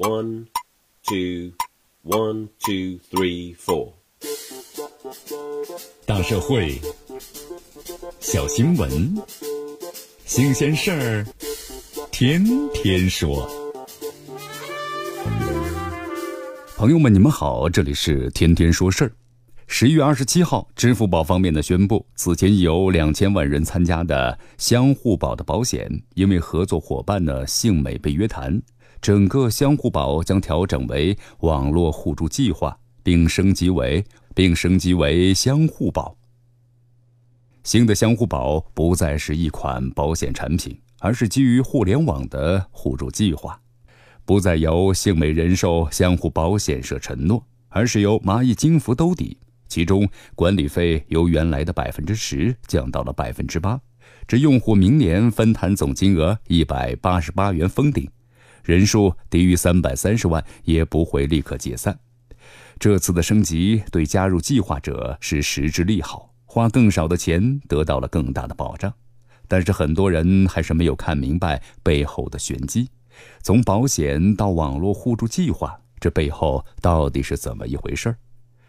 [0.00, 0.46] One,
[1.06, 1.52] two,
[2.02, 3.92] one, two, three, four。
[6.06, 6.80] 大社会，
[8.18, 9.14] 小新闻，
[10.24, 11.26] 新鲜事儿，
[12.10, 12.42] 天
[12.72, 13.46] 天说。
[16.78, 19.12] 朋友们，你们好，这里是天天说事儿。
[19.66, 28.58] 十一月二十七号，支付宝方面呢宣布，此前有两千万人参加的相互保的保险，因为合作伙伴呢姓美被约谈。
[29.00, 36.16] 整个相互保将调整为网络互助计划，并升级为并升级为相互保。
[37.62, 43.60] 新的相互保不再是一款保险产品，而是基于互联网的互助计划，
[44.24, 49.38] 不再由信美人寿相互保险社承诺，而是由蚂蚁金服兜底。
[49.68, 53.80] 其中管理费由原来的百分之十降到了百分之八，
[54.26, 58.10] 这用户明年分摊总金额一百八十八元封顶。
[58.62, 61.98] 人数低于三百三十万也不会立刻解散。
[62.78, 68.92] 这次的升级对加入计划者是实质利好，花更少的钱得到了更大的保障。
[69.46, 72.88] 但是很多人还是没有看明白背后的玄机。
[73.42, 78.16] 从保险到网络互助计划，这背后到底是怎么一回事儿？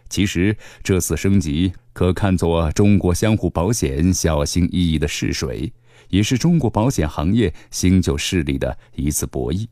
[0.09, 5.71] 其实这次升级可看作中国相互保险小心翼翼的试水，
[6.09, 9.67] 也是中国保险行业新旧势力的一次博弈。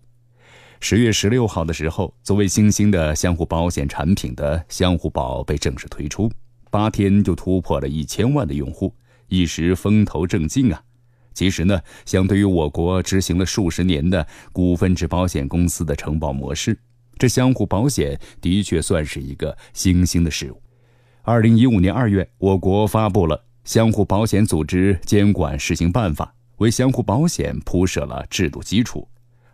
[0.82, 6.32] 十月十六号的时候，作为新兴的相互保险产品的相互保被正式推出，
[6.72, 8.94] 八天就突破了一千万的用户，
[9.28, 10.82] 一时风头正劲啊。
[11.34, 16.78] 其实呢，相对于我国执行了数十年的股份制保险公司的承保模式，
[17.18, 20.62] 这相互保险的确算是一个新兴的事物。
[21.24, 23.36] 二零一五年二月，我国发布了
[23.66, 26.26] 《相互保险组织监管试行办法》，
[26.58, 29.08] 为相互保险铺设了制度基础。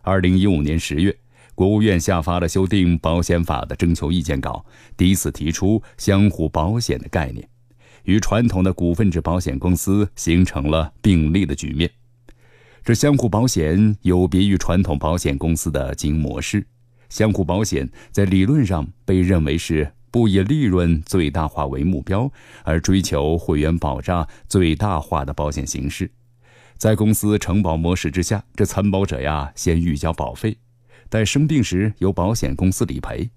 [0.06, 1.12] 二零一五年十月，
[1.56, 4.64] 国务院下发了修订保险法的征求意见稿，
[4.96, 7.44] 第一次提出相互保险的概念，
[8.04, 11.90] 与传统的股份制保险公司形成了并立的局面。
[12.84, 16.64] 这相互保险有别于传统保险公司的经营模式，
[17.08, 22.30] 相互保险在理论上被认为是不以利润最大化为目标，
[22.62, 26.08] 而追求会员保障最大化的保险形式。
[26.78, 30.56] 在公司承保模式之下，这参保者呀先预交保费，
[31.08, 33.30] 待生病时由保险公司理赔。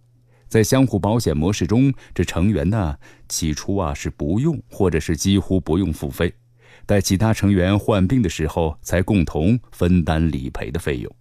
[0.50, 2.98] 在相互保险模式中，这成员呢
[3.30, 6.34] 起初啊是不用或者是几乎不用付费，
[6.86, 11.16] 待其他成员患病的时候才共同分担理赔的费用。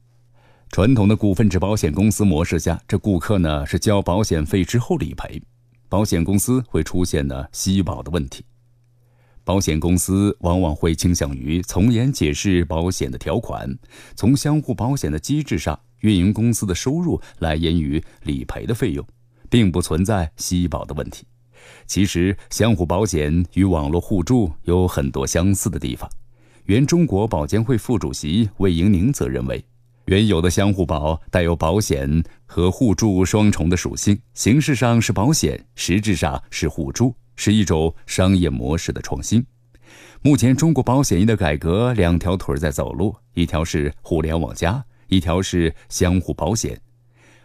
[0.71, 5.41] 传统的股份制保险公司模式下，这顾客呢是交保险费之后理赔，
[5.89, 8.45] 保险公司会出现呢吸保的问题。
[9.49, 13.67] 保险公司往往会倾向于从严解释保险的条款，
[14.15, 19.03] 从相互保险的机制上，运营公司的收入来源于理赔的费用，
[19.49, 21.25] 并不存在吸保的问题。
[21.87, 26.07] 其实，相互保险与网络互助有很多相似的地方。
[26.67, 29.65] 原中国保监会副主席魏莹宁则认为，
[30.05, 37.15] 原有的相互保带有保险和互助双重的属性，形式上是保险，实质上是互助。
[37.39, 39.47] 是一种商业模式的创新。
[40.21, 46.79] 目前，中国保险业的改革两条腿在走路，一条是互联网加，一条是相互保险。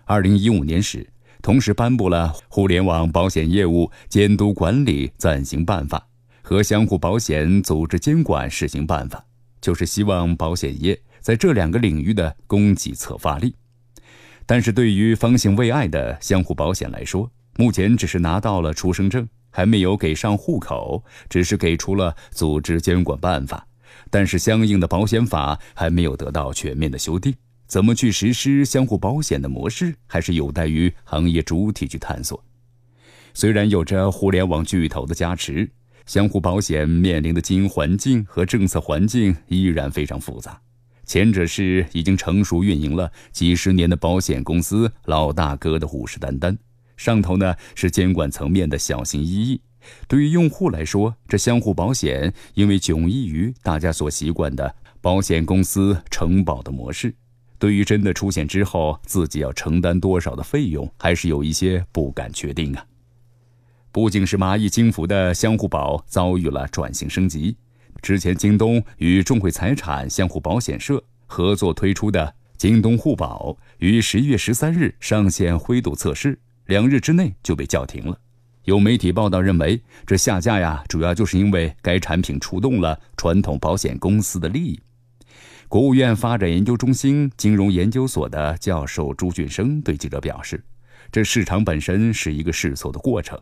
[0.05, 1.07] 二零一五年时，
[1.43, 5.99] 同时颁布了《互联网保险业务监督管理暂行办法》
[6.41, 9.19] 和《相互保险组织监管试行办法》，
[9.61, 13.55] 就是希望保险业在这两个领域的供给侧发力。
[14.47, 19.25] 但是对于方兴未艾的相互保险来说，目前只是拿到了出生证。
[19.53, 23.65] 还没有给上户口，只是给出了组织监管办法，
[24.09, 27.33] 但是相应的保险法还没有得到全面的修订。
[27.65, 32.43] 怎么去实施相互保险的模式，还是有待于行业主体去探索。
[33.33, 35.69] 虽然有着互联网巨头的加持，
[36.05, 40.59] 相互保险面临的经营环境和政策环境依然非常复杂。
[41.05, 46.55] 前者是已经成熟运营了几十年的保险公司老大哥的虎视眈眈。
[46.97, 49.61] 上头呢是监管层面的小心翼翼，
[50.07, 57.13] 对于用户来说，这相互保险因为迥异于大家所习惯的保险公司承保的模式，
[57.59, 62.85] 对于真的出险之后自己要承担多少的费用，还是有一些不敢确定啊。
[63.91, 67.55] 不仅是蚂蚁金服的相互保遭遇了转型升级，
[68.01, 76.39] 之前京东与众汇财产相互保险社合作推出的京东互保，于十一月十三日上线灰度测试。
[76.65, 78.17] 两日之内就被叫停了。
[78.65, 84.79] 有媒体报道认为，这下架呀，主要就是因为该产品触动了传统保险公司的利益。
[85.67, 90.63] 国务院发展研究中心金融研究所的教授朱俊生对记者表示
[91.11, 93.37] ：“这市场本身是一个试错的过程，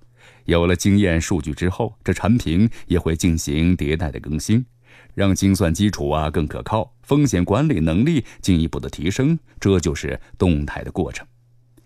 [0.45, 4.65] 有了经验数据之后，这产品也会进行迭代的更新，
[5.13, 11.27] 让精算基础啊更可靠，风险管理能力进一步的提升，这就是动态的过程。”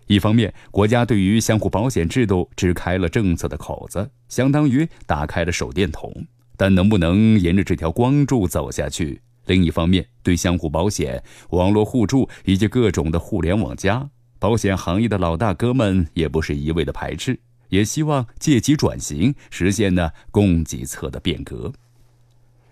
[0.06, 6.12] 一方面，国家对于相互保险制度只开了政策的口子，相当于打开了手电筒，
[6.56, 9.20] 但能不能沿着这条光柱走下去？
[9.46, 14.08] 另一方面，对相互保险、网络互助以及各种的互联网加
[14.38, 17.38] 保险行业的老大哥们也不是一味的排斥，
[17.68, 21.72] 也希望借机转型，实现呢供给侧的变革。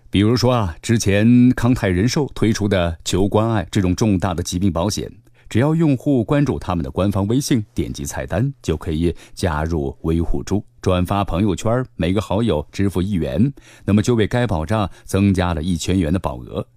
[0.09, 5.11] 比如说啊，之前康泰人寿推出的求关爱这种重大的疾病保险。
[5.47, 13.53] 只要用户关注他们的官方微信，点击菜单就可以加入微互助，转发朋友圈，每个好友支付一元，
[13.85, 16.67] 那么就为该保障增加了一千元的保额。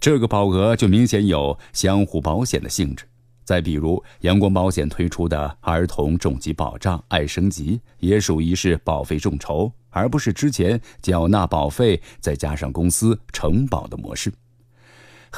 [0.00, 3.04] 这个保额就明显有相互保险的性质。
[3.44, 14.32] 再比如，阳光保险推出的儿童重疾保障“爱升级”，也属于是保费众筹，而不是之前缴纳保费再加上公司承保的模式。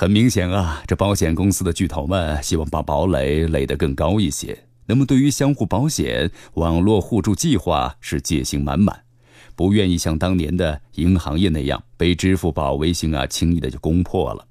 [0.00, 4.56] 很明显啊，这保险公司的巨头们希望把堡垒垒得更高一些。
[4.86, 9.02] 那么，对于相互保险、网络互助计划是戒心满满，
[9.56, 14.46] 不愿意像当年的银行业那样被支付宝、微信啊轻易的就攻破了。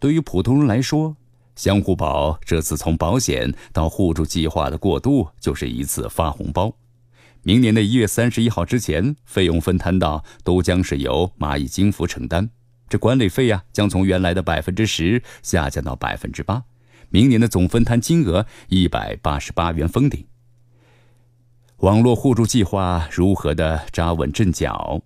[0.00, 1.14] 对于普通人来说，
[1.56, 6.74] 相互保这次从保险到互助计划的过渡，就是一次发红包。
[7.42, 12.48] 明年的一月三十一号之前，费用分摊到都将是由蚂蚁金服承担。
[12.88, 16.64] 这管理费呀，将从原来的百分之十下降到百分之八，
[17.08, 20.24] 明年的总分摊金额一百八十八元封顶。
[21.78, 25.02] 网络互助计划如何的扎稳阵脚，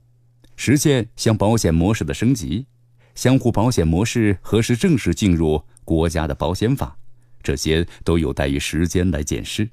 [0.56, 2.66] 实现向保险模式的升级？
[3.14, 6.96] 相互保险模式何时正式进入国家的保险法？
[7.42, 9.68] 这些都有待于时间来检视。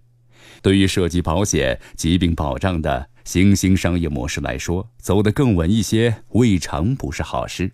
[0.62, 7.74] 对于涉及保险、疾病保障的新兴商业模式来说，走得更稳一些，未尝不是好事。